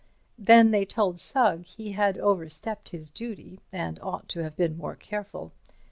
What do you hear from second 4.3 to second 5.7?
have been more careful.